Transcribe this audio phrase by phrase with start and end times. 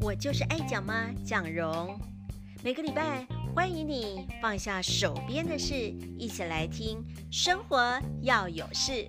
[0.00, 1.98] 我就是爱讲妈蒋蓉，
[2.62, 5.74] 每个礼拜欢迎你放下手边的事，
[6.16, 9.08] 一起来听生活要有事。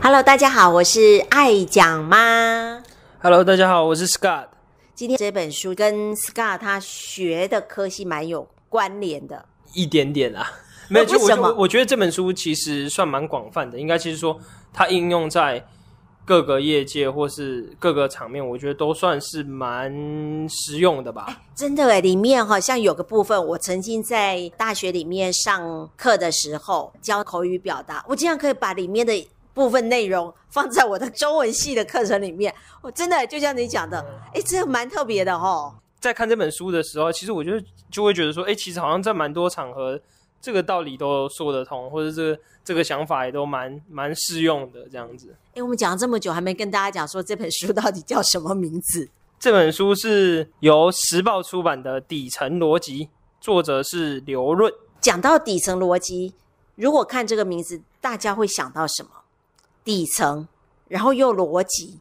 [0.00, 2.82] Hello，大家好，我是爱讲妈。
[3.28, 4.46] Hello，大家好，我是 Scott。
[4.94, 9.44] 今天这本书跟 Scott 他学的科系蛮有关联的，
[9.74, 10.48] 一点点啊。
[10.88, 14.38] 没有，就我我我觉得这本书其实算蛮广泛的，应该其实说
[14.72, 15.66] 它应用在
[16.24, 19.92] 各个业界或是各个场面，我觉得都算是蛮
[20.48, 21.42] 实用的吧。
[21.56, 29.28] 真的诶，里面好像有个部分，我曾经在大学里面上课的时候教口语表达，我竟然可以把里面的。
[29.56, 35.74] 部分内容放在我的中文系的课程里面，我真的就像你讲的，哎，这个蛮特别的哦。
[35.98, 37.52] 在看这本书的时候，其实我就
[37.90, 39.98] 就会觉得说，哎，其实好像在蛮多场合，
[40.42, 45.34] 这个道理都说得通，或者这个这个想法也都蛮蛮适用的这样子。
[45.54, 49.08] 哎，我们讲了这么久，还没跟大家讲说这本书到底叫什么名字？
[49.40, 53.06] 这本书是由时报出版的《底层逻辑》，
[53.40, 54.70] 作者是刘润。
[55.00, 56.34] 讲到底层逻辑，
[56.74, 59.10] 如果看这个名字，大家会想到什么？
[59.86, 60.48] 底层，
[60.88, 62.00] 然后又逻辑。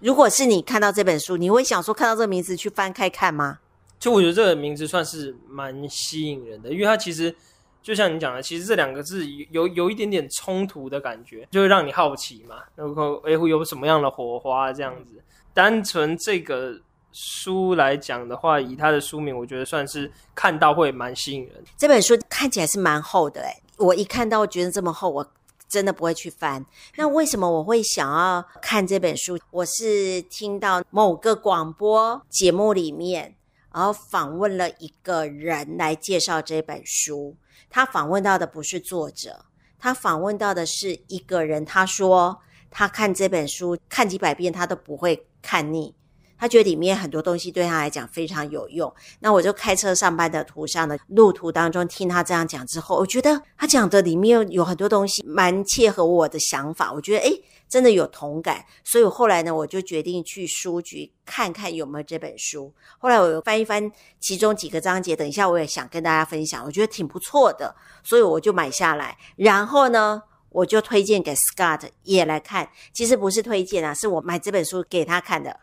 [0.00, 3.60] 如果是你看到这本书，你会想说看到这个名字去翻开看吗？
[3.98, 7.34] 就我觉得这个名字算是蛮吸引人的，因为它其实
[7.80, 12.56] 就像你讲的，其实这两个字有有一点点冲突的感觉，就会让你好奇嘛。
[12.74, 15.22] 然后哎会有什么样的火花这样子？
[15.54, 16.78] 单纯这个
[17.12, 21.64] 书来讲的话，以它的书名，我觉得算是看到会蛮吸引人。
[21.78, 25.26] 这本书看起来是蛮厚的诶，我一看到我觉得这么厚，我。
[25.68, 26.64] 真的不会去翻。
[26.96, 29.38] 那为什么我会想要看这本书？
[29.50, 33.36] 我是听到某个广播节目里面，
[33.72, 37.36] 然后访问了一个人来介绍这本书。
[37.68, 39.44] 他访问到的不是作者，
[39.78, 41.64] 他访问到的是一个人。
[41.64, 42.40] 他说
[42.70, 45.95] 他看这本书看几百遍，他都不会看腻。
[46.38, 48.92] 他觉得里面很多东西对他来讲非常有用。
[49.20, 56.92] 那我就开车上班的途上的路途当中听他这样讲之后，我觉得他讲的里面有很多东西蛮切合我的想法。
[56.92, 58.64] 我觉得诶，真的有同感。
[58.84, 62.72] 所以后来呢，我就决定去书局看看有没有这本书。
[62.98, 67.74] 后来我又翻一翻其中几个章节，等一下我也想跟大家分享，我觉得挺不错的，
[68.04, 69.16] 所以我就买下来。
[69.36, 72.68] 然后呢，我就推荐给 Scott 也来看。
[72.92, 75.60] 其实不是推荐啊，是我买这本书给他看的。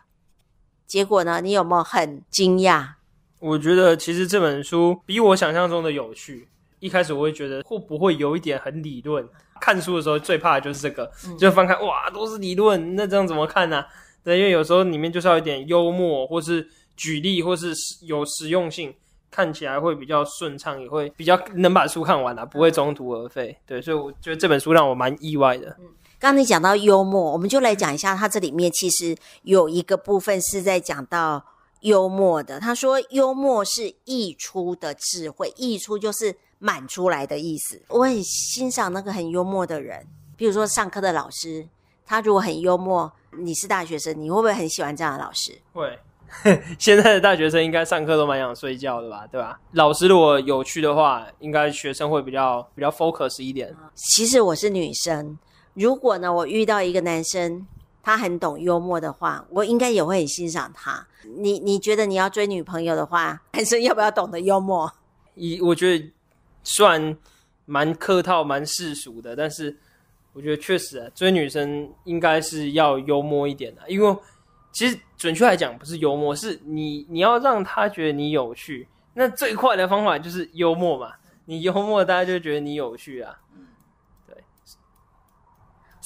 [0.86, 1.40] 结果呢？
[1.40, 2.86] 你有没有很惊讶？
[3.40, 6.48] 我觉得其实这本书比我想象中的有趣。
[6.80, 9.26] 一开始我会觉得会不会有一点很理论？
[9.60, 13.86] 看书的时候最怕的就是这个，嗯、就翻开哇，都是理论，那这样怎么看呢、啊？
[14.22, 18.92] 对，因为有时候里面就是要有一点幽默，或是举例，或是有实用性，
[19.30, 23.56] 看起来会比较顺畅，也会比较能把书看完啊，不会中途而废。
[23.66, 25.74] 对，所以我觉得这本书让我蛮意外的。
[25.80, 25.86] 嗯
[26.24, 31.44] 刚才你讲到幽默，我们就来讲一下，它这里面其实有一个部分是在讲到
[31.80, 32.58] 幽默的。
[32.58, 37.82] 他说，幽默是溢出的智慧，溢出就是满出来的意思。
[37.88, 41.68] 我很欣赏那个很幽默的人，比如说上课的老师，
[42.06, 45.52] 他如果很幽默，你是大学生，你会不会很喜欢这样的老师？
[45.74, 45.98] 会。
[46.80, 49.26] 现在的大学生应该上课都蛮想睡觉的吧？
[49.30, 49.60] 对吧？
[49.72, 53.76] 老师如果有趣的话，应该学生会比较比较 focus 一点。
[53.94, 55.38] 其实我是女生。
[55.74, 57.66] 如果呢，我遇到一个男生，
[58.02, 61.06] 他很懂幽默的话，我应该也会很欣赏他。
[61.36, 64.92] 你你觉得你要追女朋友的话， 男生要不要懂得幽默？
[65.34, 66.12] 一，我觉得
[66.62, 67.16] 算
[67.64, 69.76] 蛮客套、蛮世俗的，但是
[70.32, 74.16] 我觉得确实啊，追女生应该是要幽默一点的，因为
[74.70, 78.86] 其实准确来讲，不是幽默，是你你要让他觉得你有趣。
[79.14, 81.12] 那最快的方法就是幽默嘛，
[81.46, 83.38] 你幽默，大家就觉得你有趣啊。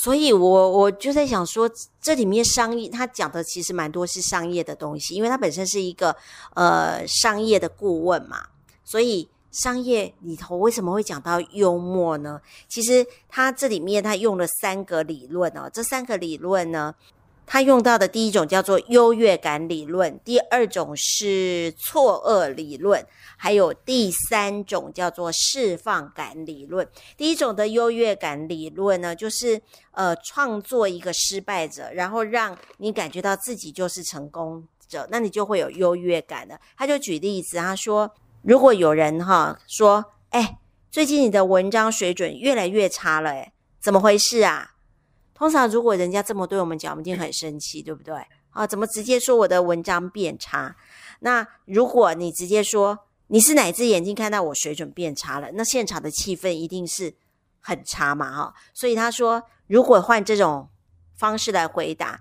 [0.01, 1.69] 所以我，我就在想说，
[2.01, 6.15] 这里面商业他讲的其实蛮多是商业的东西，因为他本身是一个
[6.55, 8.47] 呃商业的顾问嘛。
[8.85, 12.41] 所以，商业里头为什么会讲到幽默呢？
[12.69, 16.95] 其实他这里面他用了三个理论哦，这三个理论呢。
[17.49, 23.05] 他用到的第一种叫做优越感理论，第二种是错愕理论，
[23.37, 26.87] 还有第三种叫做释放感理论。
[27.17, 29.61] 第一种的优越感理论呢，就是
[29.93, 36.61] 呃创作一个失败者，然后让你感觉到自己就是成功者，那你就会有优越感了。
[36.77, 40.59] 他就举例子，他说，如果有人哈说，哎，
[40.91, 44.75] 最近你的文章水准越来越差了，哎，怎么回事啊？
[45.39, 48.15] 通常，如果人家这么对我们讲，我们一定很生气，对不对？
[48.51, 48.67] 啊？
[48.67, 50.75] 怎么直接说我的文章变差？
[51.21, 52.99] 那如果你直接说
[53.29, 57.15] 你是哪只眼睛看到我水准变差了，那现场的气氛一定是
[57.61, 58.55] 很差嘛，哈。
[58.75, 60.69] 所以他说，如果换这种
[61.15, 62.21] 方式来回答。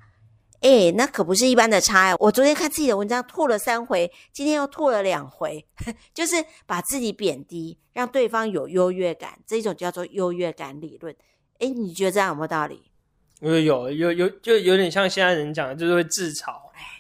[0.62, 2.16] 哎，那可不是一般的差呀！
[2.20, 5.64] 我昨天看自己的文章吐了三回，今天又吐了两回，
[6.16, 6.36] 就是
[6.66, 11.16] 把自己贬低，让对方有优越感，这种叫做优越感理论。
[11.60, 12.90] 哎，你觉得这样有没有道理？
[13.42, 16.54] 有有有有，就有点像现在人讲的，就是会自嘲，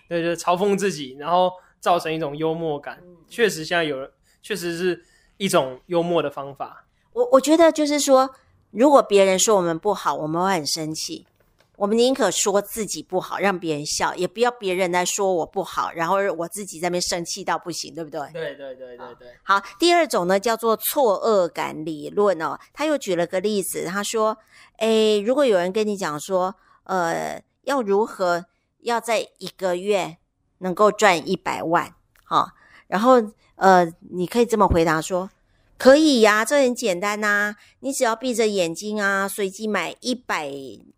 [0.07, 2.99] 对，就嘲讽自己，然后造成一种幽默感。
[3.03, 4.09] 嗯、确实，现在有人
[4.41, 5.03] 确实是
[5.37, 6.85] 一种幽默的方法。
[7.13, 8.29] 我我觉得就是说，
[8.71, 11.25] 如果别人说我们不好，我们会很生气。
[11.77, 18.19] 我们宁可说自己不好，让别人笑，也不要别人来说我不好，然后我自己在那边生气到不行，对不对？
[18.33, 19.27] 对对对对对。
[19.43, 22.57] 好，第二种呢叫做错愕感理论哦。
[22.73, 24.35] 他又举了个例子，他说
[24.79, 28.43] ：“诶，如果有人跟你讲说，呃，要如何
[28.79, 30.17] 要在一个月
[30.57, 31.93] 能够赚一百万，
[32.23, 32.49] 好，
[32.87, 33.21] 然后
[33.57, 35.29] 呃，你可以这么回答说。”
[35.77, 40.51] 可以呀、啊，这很简单呐、啊，你只要闭着眼睛啊，随机买一百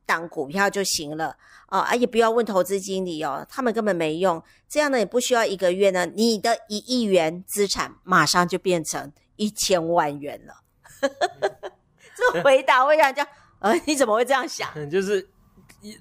[0.06, 1.36] 档股票就行了
[1.68, 4.42] 哦，而且不要问投资经理哦，他们根本没用。
[4.70, 10.64] 这样呢，也不需要一个月呢，你的一亿元资产马上就变成一千万元了。
[12.16, 13.28] 这回答会让人家，
[13.60, 14.70] 呃，你怎么会这样想？
[14.90, 15.28] 就是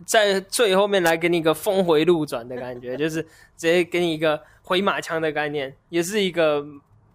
[0.07, 3.23] 在最后面来给你一个峰回路转的感觉，就是
[3.57, 6.65] 直接给你一个回马枪的概念，也是一个。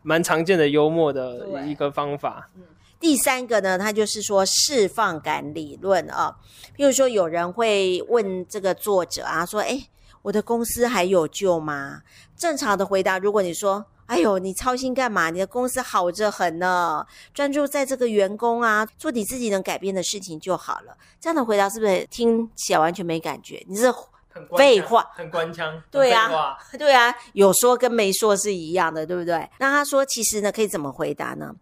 [0.03, 2.49] 蛮常见的幽默的一个方法。
[2.55, 2.61] 嗯，
[2.99, 6.37] 第三个呢，它就是说释放感理论啊。
[6.77, 9.87] 譬如说，有人会问这个作者啊，说：“哎，
[10.21, 12.01] 我的公司还有救吗？”
[12.37, 15.29] 正常的回答，如果你说：“哎呦，你操心干嘛？
[15.29, 23.63] 你的公司好着很呢，专注在这个员工啊，做你自己能改变的事情就好了。”这样的回答是不是听起来完全没感觉？
[23.67, 23.93] 你是？
[24.57, 25.81] 废话，很官腔。
[25.91, 29.49] 对啊，对啊，有说跟没说是一样的，对不对？
[29.59, 31.55] 那他说，其实呢，可以怎么回答呢？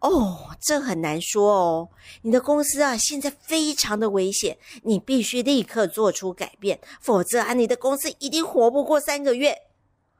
[0.00, 1.88] 哦，这很难说哦。
[2.22, 9.56] 你的公司啊，现在非常的危险，你必须立刻做出改变，否则啊，你的公司一定活不过三个月。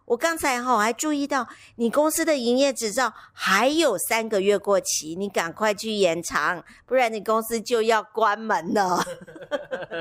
[0.07, 9.05] 我刚才哈还注意到，你公司的营业执照还有三个月过期，你赶快去延长，不然你公司就要关门了。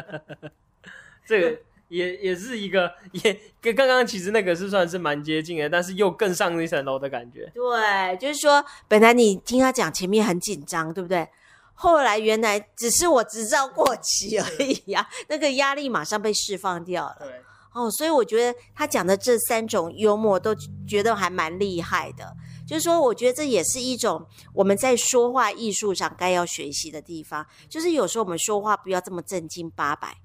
[1.27, 1.59] 这个。
[1.87, 7.51] 也也是一个，也跟刚刚其实那个是算是蛮接近的，但是又更上一层楼的感觉。
[7.53, 11.27] 对，就是说，本来你听他讲前面很紧张，对不对？
[11.77, 17.17] 后来原来只是我执照过期而已呀、啊，那个压力马上被释放掉了。
[17.19, 17.27] 对，
[17.73, 20.55] 哦，所以我觉得他讲的这三种幽默都
[20.87, 22.33] 觉得还蛮厉害的。
[22.65, 27.45] 就是说，我觉得这也是一种我们在说话艺术上该要学习的地方。
[27.69, 30.17] 就是有时候我们说话不要这么正经八百。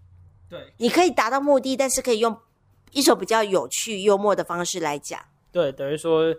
[0.50, 2.36] 对，你可以达到目的，但是可以用
[2.90, 5.20] 一种比较有趣、幽默的方式来讲。
[5.52, 6.34] 对，等于说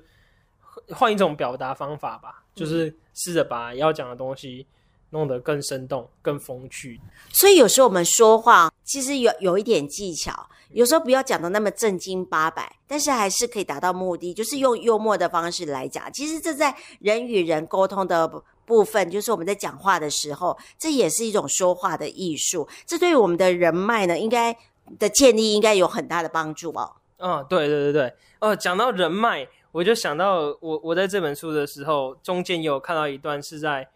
[0.90, 4.68] 换一种表达方法吧，就是试着把要讲的东西
[5.12, 7.00] 弄得更生动、更风趣。
[7.32, 16.12] 所以有时候我们说话其实有有一点技巧，有时候不要讲的那么正经八百，但是还是可以达到目的，就是用幽默的方式来讲。
[16.12, 18.30] 其实这在人与人沟通的
[18.66, 22.68] 部分就是我们在讲话的时候，这也是一种说话的艺术。
[22.86, 24.56] 这对于我们的人脉呢，应该
[24.98, 26.94] 的建立应该有很大的帮助哦。
[27.18, 28.14] 嗯，对对对对。
[28.40, 33.88] 哦，讲到人脉，我就想到我我在这本书的时候，中间有看到一段是在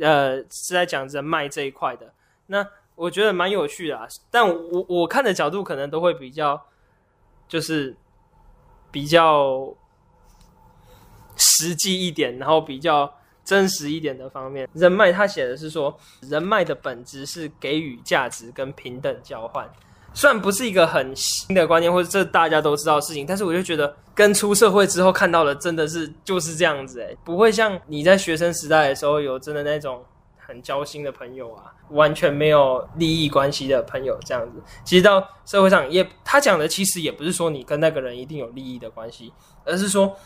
[0.00, 2.12] 呃是在讲人脉这一块的。
[2.46, 6.60] 那我觉得蛮有趣的啊，但我我看的角度可能都会比较
[7.46, 7.94] 就是
[8.90, 9.74] 比较
[11.36, 13.12] 实际一点，然后比较。
[13.44, 19.68] 真实一点的方面，人脉他写的是说，人脉的本质是给予价值跟平等交换。
[20.14, 30.04] 虽然不是一个很新的观念，或者这大家都知道的事情，但是我就觉得跟出社会之后看到的真的是就是这样子诶，不会像你在学生时代的时候有真的那种
[30.38, 34.62] 很交心的朋友啊，完全没有利益关系的朋友这样子。
[34.84, 39.32] 其实到社会上也，他讲的其实也不是说你跟那个人一定有利益的关系，
[39.64, 40.16] 而是说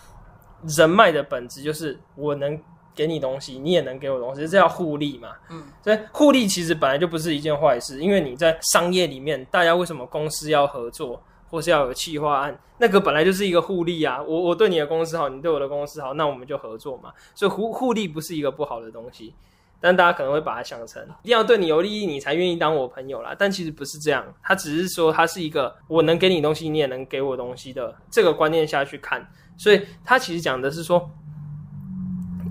[0.66, 2.60] 人脉的本质就是我能。
[2.98, 5.28] 给你东西，你也能给我东西，这叫互利嘛。
[5.50, 14.20] 嗯，所以互利其实本来就不是一件坏事，因为你在商业里面，大家为什么公司要合作，或是要有企划案，那个本来就是一个互利啊。
[14.20, 17.12] 我我对你的公司好，你对我的公司好，那我们就合作嘛。
[17.36, 19.32] 所以互互利不是一个不好的东西，
[19.80, 23.32] 但大家可能会把它想成一定要对你有利益，你才愿意当我朋友啦。
[23.38, 29.24] 但其实不是这样，他只是说他是一个我能给你东西，你也能给我东西的这个观念下去看。
[29.56, 31.08] 所以他其实讲的是说。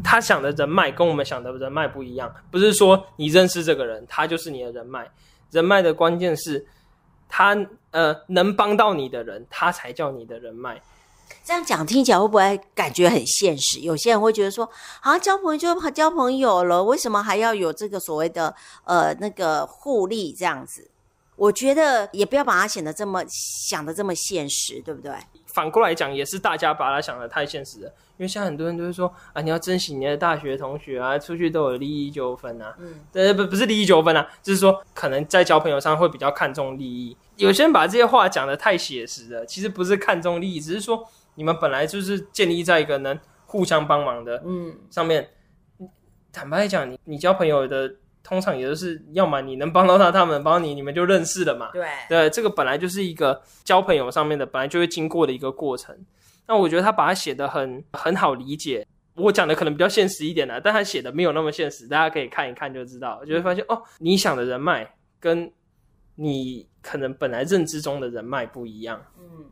[0.03, 5.09] 他想的人脉跟我们想的人脉不一样，不是说你认识这个人，他就是你的人脉。
[5.51, 6.67] 人脉的关键是
[7.29, 7.55] 他，
[7.91, 10.81] 呃，能帮到你的人，他才叫你的人脉。
[11.43, 13.79] 这样讲听起来会不会感觉很现实？
[13.79, 14.69] 有些人会觉得说，
[15.01, 20.89] 好像交朋友就交朋友了，为什么还要有这个所谓的呃那个互利这样子？
[21.35, 25.13] 我觉得也不要把它显得这么想的这么现实，对不对？
[25.45, 27.93] 反过来讲，也是大家把它想的太现实了。
[28.17, 32.75] 因为现在很多人都会说啊，你要珍惜你的大学同学啊，出去都有利益纠纷啊。
[32.79, 37.15] 嗯，呃，不，不是利益纠纷啊，就是说可能在交朋友上会比较看重利益。
[37.35, 41.07] 有些人把这些话讲的太写实了，其实不是看重利益，只是说。
[41.39, 45.29] 你们本来就是建立在一个能互相帮忙的嗯上面。
[45.79, 45.87] 嗯、
[46.33, 47.93] 坦白来讲，你你交朋友的
[48.23, 51.69] 通常也就是要么你能帮到他，他们帮你，你们就认识了嘛。
[51.71, 55.95] 对对，这个本来就是一个交朋友上面的，本来就会经过的一个过程。
[56.47, 58.87] 那我觉得他把它写得很很好理解。
[59.15, 64.87] 我讲的可能比较现实一点啦，但他写的没有那么现实，大家可以看一看就知道，就会发现哦，你想的人脉
[65.19, 65.51] 跟
[66.15, 69.01] 你可能本来认知中的人脉不一样。
[69.19, 69.45] 嗯。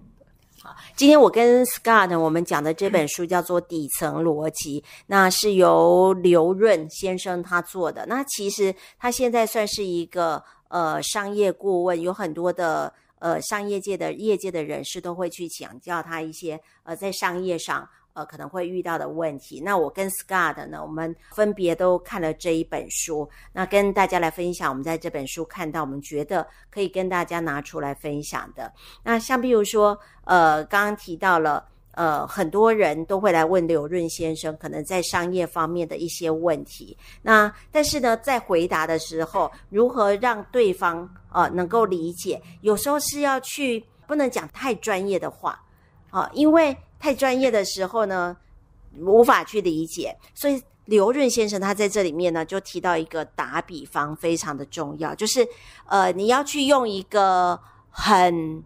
[0.96, 8.04] 今天我跟 Scott 我们讲的这本书叫做《底层逻辑》，那是由刘润先生他做的。
[8.08, 17.88] 那其实他现在算是一个呃商业顾问，有很多的呃商业界的业界的人士都会去请教他一些呃在商业上。
[18.16, 19.60] 呃，可能会遇到的问题。
[19.60, 24.70] 那我跟 Scott 呢，我们分别都看了这一本书，那跟大家来分享。
[24.70, 28.74] 我们在这本书看到，我们觉得可以跟大家拿出来分享的。
[29.04, 36.96] 那像比如说，呃，刚刚提到了，呃，很多人都会来问刘润先生，可能在商业方面的一些问题。
[37.22, 42.42] 那但是呢，在回答的时候，如何让对方呃能够理解？
[42.62, 45.60] 有时候是要去不能讲太专业的话
[46.12, 46.78] 啊，因为。
[46.98, 48.36] 太专业的时候呢，
[48.98, 50.16] 无法去理解。
[50.34, 55.48] 所以刘润先生他在这里面呢，就提到一个打比方非常的重要，就是
[55.88, 57.60] 呃，你要去用一个
[57.92, 58.64] 很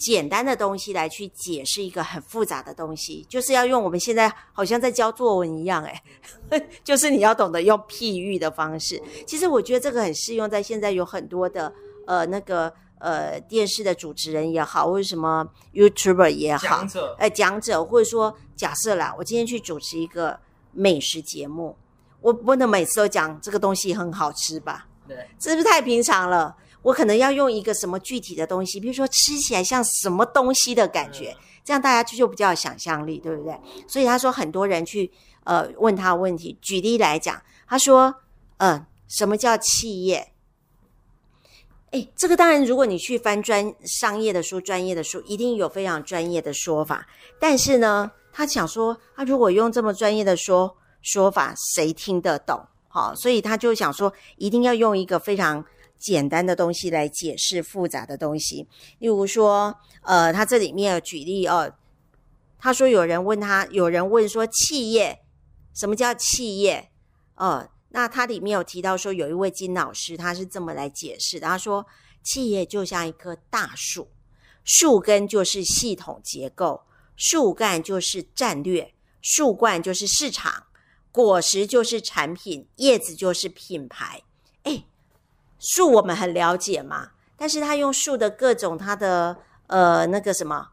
[0.00, 9.00] 简单的东西来去解释一个很复杂的东西，就是要用我们现在好像在教作文一样，诶， 就是你要懂得用譬喻的方式。
[9.26, 11.72] 其实我觉得这个很适用在现在有很多的
[12.06, 12.72] 呃那个。
[13.02, 15.42] 呃，电视的主持人也好，或者什么
[15.72, 20.38] YouTuber 也好，讲者，呃，讲者，或者说假设啦，我今天去主持一个
[20.72, 21.78] 美食节目，
[22.20, 24.86] 我不能每次都讲这个东西很好吃吧？
[25.08, 26.54] 对，这是不是太平常了？
[26.82, 33.58] 我可能要用一个什么具体的东西，比如说吃起来像什么东西的感觉，嗯、这样大家就就比较有想象力，对不对？
[33.86, 35.10] 所以他说很多人去
[35.44, 38.14] 呃问他问题，举例来讲，他说，
[38.58, 40.32] 嗯、呃，什么叫企业？
[41.92, 47.04] 哎，这个当然，如果你去翻专商业的书、专业的书，一定有非常专业的说法。
[47.40, 52.64] 但是呢，他想说，他如果用这么专业的说说法，谁听得懂？
[52.86, 55.64] 好，所以他就想说，一定要用一个非常
[56.00, 58.66] 简单的东西来解释复杂的东西。
[58.98, 61.72] 例如说，呃，他这里面有举例哦，
[62.58, 65.20] 他说有人问他，有人问说，企业，
[65.74, 66.90] 什么叫企业？
[67.36, 67.68] 哦。
[67.92, 71.48] 那他里面有提到说，有一位金老师，他是这么来解释的。
[71.48, 71.84] 他说，
[72.22, 74.08] 企业就像一棵大树，
[74.62, 76.84] 树根就是系统结构，
[77.16, 80.66] 树干就是战略，树冠就是市场，
[81.10, 84.22] 果实就是产品，叶子就是品牌。
[84.62, 84.84] 诶，
[85.60, 89.36] 树我们很了解嘛，但是他用树的各种它的
[89.68, 90.70] 呃那个什么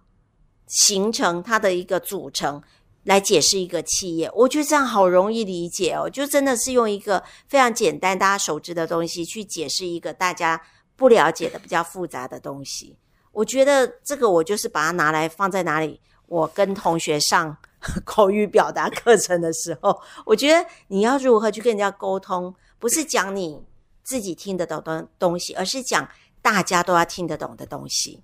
[0.65, 2.63] 形成，它的一个组成。
[3.03, 10.61] 来解释一个企业，我觉得这样好容易理解哦，就真的是用一个非常简单、大家熟知的东西去解释一个大家
[10.97, 12.97] 不了解的比较复杂的东西。
[13.31, 17.55] 我觉得这个我就是把它拿来放在哪里，我跟同学上
[18.03, 23.63] 口语表达课程的时候，我觉得你要如何去跟人家沟通，不是讲你
[24.07, 26.09] 自己听得懂的东西，而是讲
[26.41, 28.21] 大家都要听得懂的东西。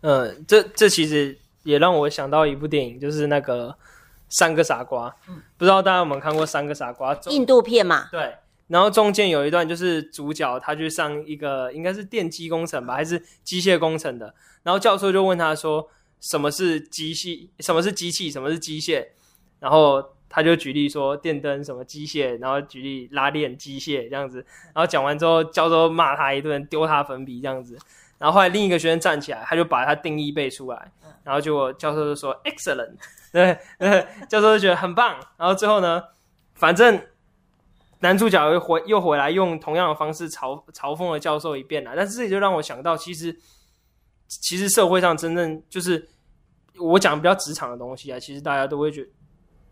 [0.00, 1.38] 嗯，这这其实。
[1.64, 3.68] 也让我想到一部电影，就是那个
[4.30, 5.10] 《三个傻瓜》。
[5.28, 7.14] 嗯，不知道大家有没有看过《三个傻瓜》？
[7.30, 8.08] 印度片嘛。
[8.10, 8.36] 对。
[8.68, 14.34] 然后中间有一段，就是主角他去上一个应该是电机工程吧，还是机械工程的。
[14.62, 15.90] 然后教授就问他说
[16.22, 17.50] ：“什么是机器？
[17.58, 18.30] 什么是机器？
[18.30, 19.08] 什么是机械？”
[19.60, 24.44] 然后他就举例说：“电灯什么机械？”然后举例拉链机械这样子。
[24.74, 27.78] 然后讲完之后，教授骂他一顿，丢他粉笔这样子。
[28.18, 30.90] 然后后来另一个学生站起来，他就把他定义背出来，
[31.22, 32.96] 然后结果教授就说 excellent，
[33.32, 33.56] 对，
[34.28, 35.20] 教授就觉得很棒。
[35.36, 36.02] 然后最后呢，
[36.54, 37.00] 反正
[38.00, 41.92] 男主角又回又回来用同样的方式嘲嘲讽了教授一遍了。
[41.94, 43.38] 但是这也就让我想到，其实
[44.26, 46.08] 其实社会上真正就是
[46.76, 49.08] 我讲比较职场的东西啊，其实大家都会觉得，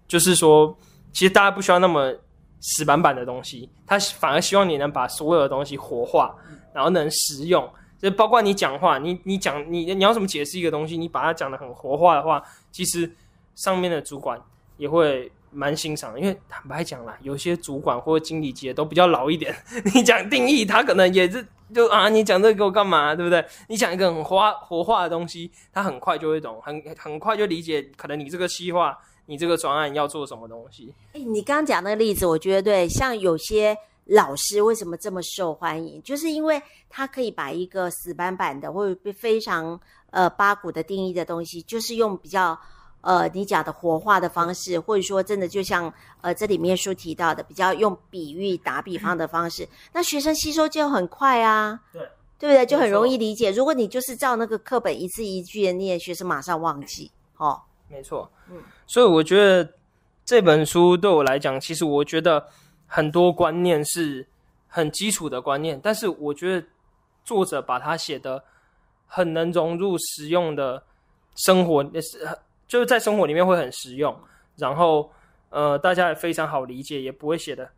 [0.06, 0.76] 就是说，
[1.12, 2.14] 其实大家不需要那么
[2.60, 6.34] 死板板的东西，他反而希望你能把所有的东西活化，
[6.72, 7.68] 然后能实用。
[7.98, 13.10] 就包括你讲话，你你讲你你要怎么解释一个东西，你把它讲得很活化的话，其实
[13.54, 14.38] 上面的主管
[14.76, 16.20] 也会蛮欣赏。
[16.20, 19.56] 因为坦白讲啦，有些主管或者经理级的都比较老一点，
[19.94, 21.44] 你讲定义，他可能也是
[21.74, 23.42] 就啊，你讲这个给我干嘛，对不对？
[23.68, 28.96] 你讲一个很活活化的东西，他很快就会懂，很很快就理解，可能你这个企划，
[29.26, 30.94] 你这个专案要做什么东西。
[31.12, 33.76] 哎，你刚刚讲那个例子，我觉得对，像有些。
[34.08, 36.00] 老师为什么这么受欢迎？
[36.00, 39.80] 就是因为他可以把一个死板板的或者非常
[40.10, 42.56] 呃八股的定义的东西，就是用比较
[43.00, 52.02] 呃你讲的活化的方式，或者说真的就像呃这里面书提到的，比较用比喻打比方的方式，嗯、那学生吸收就很快啊，对，
[52.38, 52.64] 对不对？
[52.64, 53.50] 就很容易理解。
[53.50, 57.10] 如果你就是照那个课本一字一句的念，学生马上忘记。
[57.38, 59.74] 哦，没错，嗯，所以我觉得
[60.24, 62.48] 这本书对我来讲，其实我觉得。
[62.88, 64.24] 很多观念是
[64.68, 66.64] 很基础的观念，但是我觉得
[67.24, 68.44] 作者把它写的
[69.08, 70.84] 很能融入实用的
[71.34, 72.24] 生活，也是
[72.68, 74.16] 就是在生活里面会很实用，
[74.54, 75.10] 然后
[75.50, 77.68] 呃大家也非常好理解，也不会写的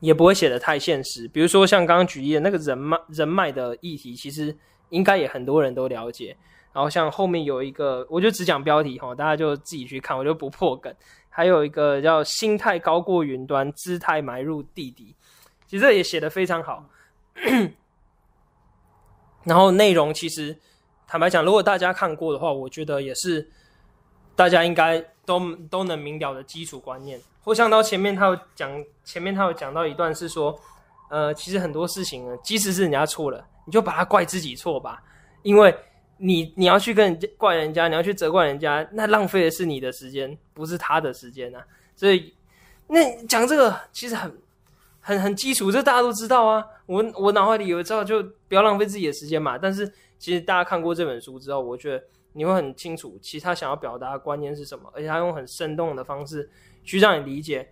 [0.00, 1.28] 也不会写的太现实。
[1.28, 4.56] 比如说像刚刚举例的那个人脉人脉的议题，其实
[4.88, 6.34] 应该也很多人都了解。
[6.72, 10.94] 然后像后面有一个，我就只讲标题哈，大家就自己去看，我就不破梗。
[11.30, 15.14] 还有一个叫“心态高过云端，姿态埋入地底”，
[15.66, 16.84] 其实这也写得非常好。
[19.44, 20.56] 然后内容其实
[21.06, 23.48] 坦白讲，如果大家看过的话，我觉得也是
[24.36, 27.20] 大家应该都都能明了的基础观念。
[27.42, 30.58] 或像到前面他有讲，前面他有讲到一段是说，
[31.08, 35.02] 呃，其实很多事情呢，即使是人家错了，你就把它怪自己错吧，
[35.42, 35.74] 因为。
[36.18, 41.64] 你你要去跟人家怪人家，你要去责怪人家，那浪费的是你的时间，不是他的时间啊。
[41.96, 42.34] 所以，
[42.86, 44.32] 那讲这个其实很
[45.00, 46.64] 很很基础，这大家都知道啊。
[46.86, 49.56] 我我脑海里有知道，就不要浪费自己的时间嘛。
[49.56, 56.48] 但是，其实大家看过这本书之后，我觉得你会很清楚，其实他想要表达的观念是什么，而且他用很生动的方式
[56.84, 57.68] 去让你理解。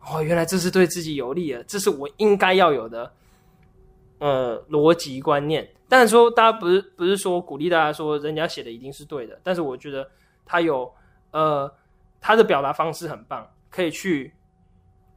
[0.00, 3.12] 哦，原来这是对自己有利的，这是我应该要有的。
[4.18, 10.08] 呃，逻辑观念，但是说大家不是不是说鼓励大家说人家写的一定是对的，但是我觉得
[10.46, 10.88] 他有
[11.32, 11.68] 呃
[12.20, 14.32] 他的表达方式很棒，可以去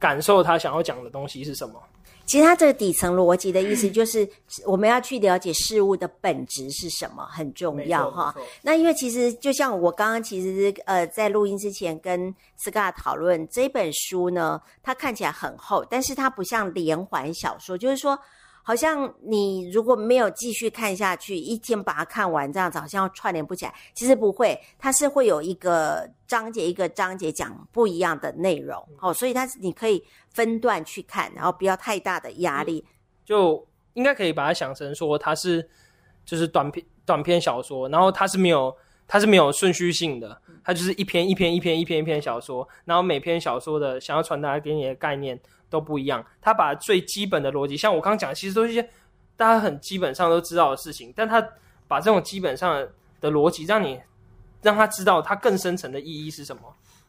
[0.00, 1.80] 感受他想要讲的东西是什么。
[2.26, 4.28] 其实他这个底层逻辑的意思就是
[4.66, 8.34] 我们要去了解事物的本质是什么，很重要哈。
[8.62, 18.18] 那因为其实就像我刚刚其实呃在录音之前跟 Scott 讨论这本书呢，它看起来很厚，但是它不像连环小说，就是说。
[18.66, 23.74] 好像你如果没有继续看下去，一天把它看完，这样子好像串联不起来。
[23.92, 32.82] 其实不会，它是会有一个章节一个章节讲不一样的内容，哦，所以它你可以分段去看，然后不要太大的压力。
[33.22, 35.68] 就应该可以把它想成说，它是
[36.24, 38.74] 就是短篇短篇小说，然后它是没有
[39.06, 45.38] 它是没有顺序性的，它就是一篇一篇一篇一篇一篇小说，然后每篇小说的想要传达给你的概念。
[45.74, 48.88] 都不一样，他把最基本的逻辑，像我刚刚讲的，其实都是一些
[49.36, 51.44] 大家很基本上都知道的事情，但他
[51.88, 52.86] 把这种基本上
[53.20, 54.00] 的逻辑，让你
[54.62, 56.62] 让他知道它更深层的意义是什么，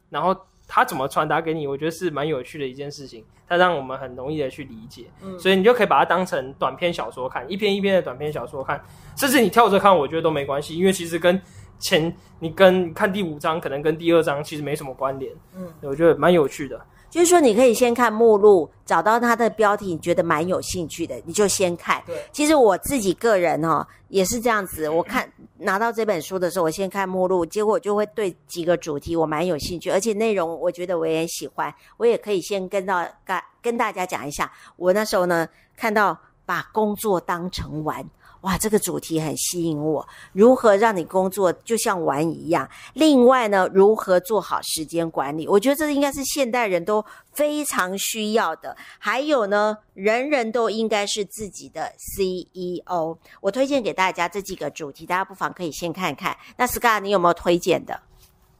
[0.09, 0.35] 然后
[0.67, 8.83] 他怎么传达给你，我觉得是蛮有趣的一件事情，它让我们很容易的去理解，嗯，所以你就可以把它当成短篇小说看，一篇一篇的短篇小说看，
[9.15, 11.39] 甚至你跳着看，我觉得都没关系，因为其实跟
[11.77, 16.81] 前你跟看第五章，可能跟第二章其实没什么关联，嗯，我觉得蛮有趣的。
[17.15, 22.03] 就是说，你可以先看目录，找到它的标题，你觉得蛮有兴趣的，你就先看。
[22.05, 24.89] 对，其实我自己个人哦，也是这样子。
[24.89, 25.25] 我看
[25.59, 34.51] 拿到这本书的时候，我先看目录，结果就会对几个主题我蛮有兴趣，而且内容我觉得我也喜欢，我也可以先跟到跟跟大家讲一下。
[34.75, 35.47] 我那时候呢，
[35.77, 38.05] 看到把工作当成玩。
[38.45, 40.07] 哇，这个主题很吸引我。
[40.31, 42.69] 如何让你工作就像玩一样？
[42.93, 45.47] 另外呢，如何做好时间管理？
[45.47, 48.77] 我觉得这应该是现代人都非常需要的。
[48.99, 53.17] 还有呢，人人都应该是自己的 CEO。
[53.41, 56.37] 我推荐给大家这几个主题，大家不妨可以先看看。
[56.55, 57.99] 那 Scott，你有没有推荐的？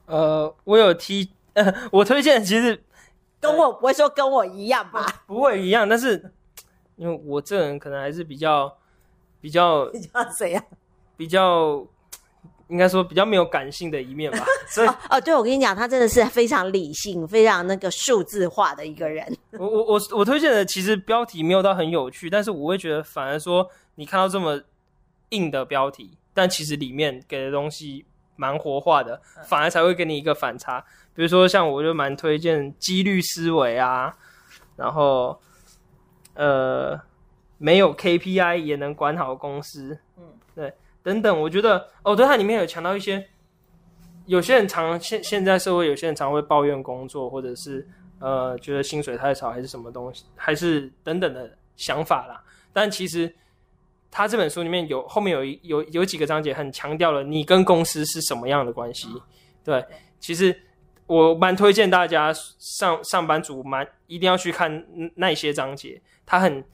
[0.08, 2.84] 呃，我有提，呃，我推荐其实
[3.40, 5.06] 跟我不会说跟我一样吧？
[5.28, 6.34] 不会一样，但是
[6.96, 8.76] 因为我这人可能还是比较。
[9.46, 10.66] 比较 比较谁呀？
[11.16, 11.86] 比较
[12.68, 14.44] 应该说比较没有感性的一面吧。
[14.68, 19.24] 所以哦，哦，对，我跟你讲，他真的是非常理性、非常那个数字化的一个人。
[19.52, 24.60] 我我我我推荐的其实标题没有到很有趣，但是我会觉得反而说你看到这么
[25.30, 28.04] 硬的标题，但其实里面给的东西
[28.36, 30.84] 蛮活化的，反而才会给你一个反差。
[31.14, 34.12] 比如说像我就蛮推荐几率思维啊，
[34.76, 35.40] 然后
[36.34, 37.00] 呃。
[37.66, 40.24] 没有 KPI 也能管好公司，嗯，
[40.54, 43.28] 对，等等，我觉得哦，对，它里面有强调一些，
[44.28, 47.88] 有些人常现现在社会，有些人常会抱怨工作，或者是
[48.20, 52.44] 呃觉得薪水太少，还是什么东西，还是等等的想法啦。
[52.72, 53.34] 但其实
[54.12, 59.08] 他这本书里面有后面有一有有几个章节很强调了你跟公司是什么样的关系，
[59.64, 59.84] 对，
[60.20, 60.56] 其实。
[61.08, 66.66] 我蛮推荐大家上上班族蛮一定要去看那些章节，他很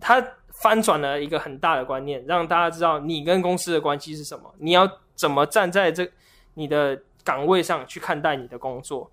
[0.00, 0.24] 他
[0.62, 6.10] 翻转了一个很大的观念，让大家知道你跟公司的关系是什么，你要怎么站在这
[6.54, 9.10] 你的岗位上去看待你的工作。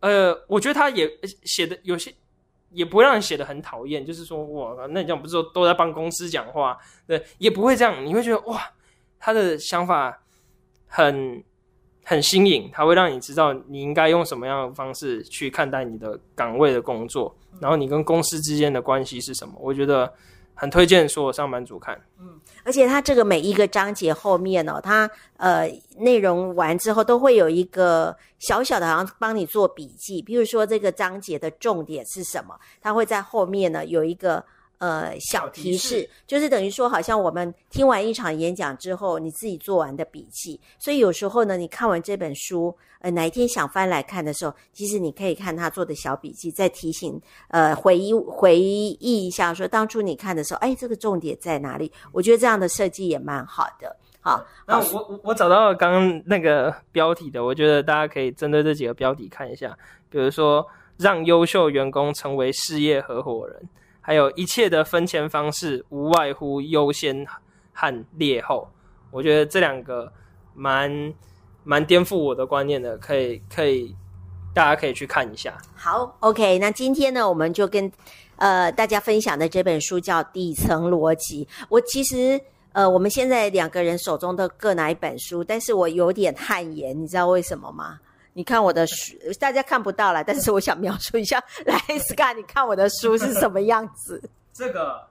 [0.00, 1.10] 呃，我觉得他也
[1.44, 2.14] 写的有些
[2.70, 6.78] 也不会让人写的很讨厌，就是说哇，那你这样不是说都在帮公司讲话？
[7.06, 8.70] 对，也不会这样，你会觉得哇，
[9.18, 10.22] 他的想法
[10.86, 11.42] 很。
[12.08, 19.52] 很新颖，它会让你知道你应该用什么样的方式去看待你的岗位的工作，然后你跟公司之间的关系是什么？
[19.60, 20.10] 我觉得
[20.54, 22.00] 很推荐所有上班族看。
[22.18, 30.22] 嗯，而且它这个每一个章节后面哦，它呃内容完之后都会有一个小小的，好像帮你做笔记。
[30.22, 34.42] 比如说这个章节的重点是什么，它会在后面呢有一个。
[34.78, 40.60] 呃，小提示，就是等于说，好像我们听完一场演讲之后，你自己做完的笔记。
[40.78, 51.90] 所以有时候呢，你看完这本书，呃，哪一天想翻来看的时候，其实你可以看他做的小笔记，再提醒，呃，回忆回忆一下，说当初你看的时候，哎，这个重点在哪里？
[52.12, 53.96] 我觉得这样的设计也蛮好的。
[54.20, 59.76] 好，那我我我找到了刚刚那个标题的，我觉得大家可以针对这几个标题看一下，
[60.08, 60.64] 比如说
[60.98, 63.68] 让优秀员工成为事业合伙人。
[64.08, 67.26] 还有一切的分钱方式无外乎优先
[67.74, 68.66] 和劣后，
[69.10, 70.10] 我觉得这两个
[70.54, 71.12] 蛮
[71.62, 73.94] 蛮颠覆我的观念的，可以可以
[74.54, 75.58] 大家可以去看一下。
[75.76, 77.92] 好，OK，那今天呢，我们就跟
[78.36, 81.44] 呃大家分享的这本书叫《底层逻辑》。
[81.68, 82.40] 我其实
[82.72, 88.00] 呃我们现在两个人手中都各拿一本书，但是我有点汗颜，你知道为什么吗？
[88.38, 91.42] 你看我的书， 大家看不到了，但是我想描述一下。
[91.66, 91.76] 来
[92.08, 94.22] ，Scar，你看我的书是什么样子？
[94.52, 95.08] 这个，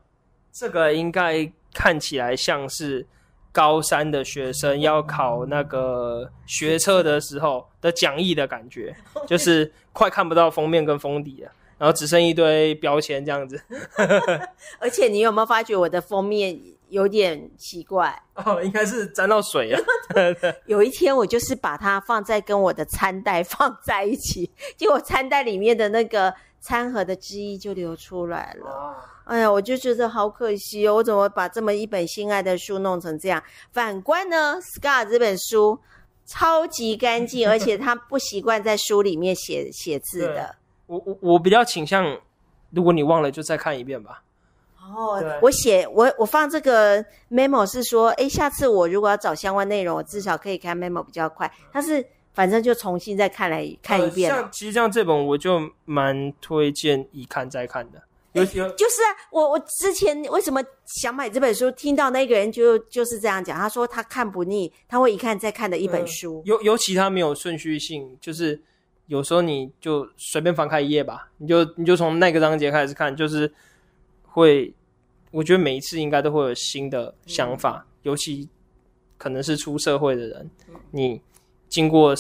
[0.54, 3.06] 这个应该看起来像是
[3.52, 8.96] 高三的学生要考那个学测的时候的讲义的感觉，
[9.28, 13.62] 就是快看不到封面跟封底了，然后只剩一堆标签这样子。
[14.80, 16.58] 而且你有没有发觉我的封面？
[16.90, 19.80] 有点奇怪哦，应该是沾到水啊。
[20.68, 28.70] 有一天我就是把它放在跟我的餐袋放在一起， 结果餐袋里面的那个餐盒的汁液就流出来了。
[28.70, 28.96] 哦、
[29.26, 33.44] 哎呀，我就觉得好可惜哦，我怎么把这么一本心爱的书弄成这样？
[33.72, 35.80] 反观呢，Scott 这本书
[36.26, 40.56] 超级干净， 而且他不习惯在书里面写写字的。
[40.86, 42.18] 我我我比较倾向，
[42.72, 44.24] 如果你忘了，就再看一遍吧。
[44.96, 51.52] 哦，我写我我放这个 memo 是说，诶，下次我如果要找相关内容，我至少可以看 memo 比较快。
[51.72, 54.32] 但是反正就重新再看来看一遍。
[54.32, 58.02] 呃、像其实像这本，我就蛮推荐一看再看的。
[58.34, 61.70] 有有，就是啊，我我之前为什么想买这本书？
[61.72, 66.42] 听到那个人就就是这样讲，他说他看不腻，他会一看再看的一本书。
[66.46, 68.62] 尤、呃、尤其他没有顺序性，就是
[69.08, 73.54] 有时候你就随便翻开一页吧，你就你就从那个章节开始看，就是
[74.24, 74.74] 会。
[75.32, 78.50] 我觉得每一次应该都会有新的想法，嗯、尤其
[79.18, 81.22] 可能是出社会的人，嗯、你
[81.68, 82.16] 经过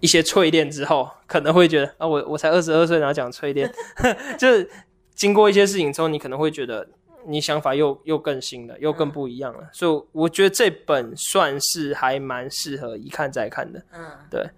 [0.00, 3.72] 一些淬炼之后，可能会觉得啊，我我才二十二岁，然后讲淬炼，
[4.38, 4.70] 就是
[5.14, 6.88] 经过一些事情之后，你可能会觉得
[7.26, 9.60] 你想法又又更新了，又更不一样了。
[9.62, 13.84] 嗯、所以我觉得这本算是还蛮适合一看再看的。
[13.92, 14.48] 嗯，对，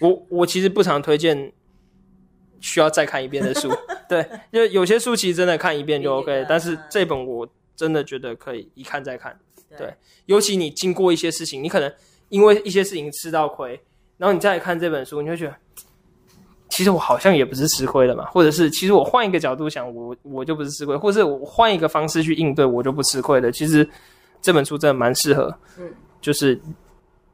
[0.00, 1.52] 我我其实不常推荐。
[2.60, 3.70] 需要再看一遍的书，
[4.08, 9.38] 对，因为有些书其实真的看一遍就 OK，但是这本我真的觉得可以一看再看，
[9.76, 9.94] 对，
[10.26, 11.92] 尤其你经过一些事情，你可能
[12.28, 13.80] 因为一些事情吃到亏，
[14.18, 15.54] 然后你再来看这本书，你会觉得，
[16.68, 23.50] 其实我好像也不是吃亏的嘛，或者是其实我换一个角度想，我我就不是吃亏，或者是我换一个方式去应对，我就不吃亏了。
[23.50, 23.88] 其实
[24.42, 26.60] 这本书真的蛮适合，嗯，就是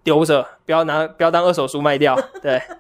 [0.05, 2.63] 丢着，不要拿，不要当二手书卖掉，对。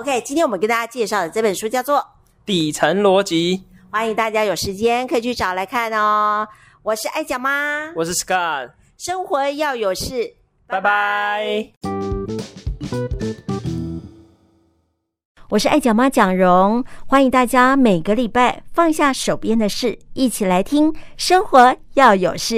[0.00, 1.98] OK，今天我们跟大家介绍的这本书叫做
[2.46, 3.58] 《底层逻辑》，
[3.92, 6.48] 欢迎大家有时间可以去找来看哦。
[6.82, 10.36] 我是爱讲妈，我是 Scott，生活要有事，
[10.66, 11.70] 拜拜。
[15.50, 22.54] 我是爱讲妈蒋蓉，欢迎大家每个礼拜放下手边的事，一起来听《生活要有事》。